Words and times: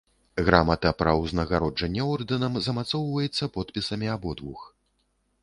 Грамата 0.45 0.91
пра 1.01 1.13
ўзнагароджанне 1.23 2.07
ордэнам 2.15 2.57
змацоўваецца 2.69 3.51
подпісамі 3.59 4.13
абодвух. 4.17 4.67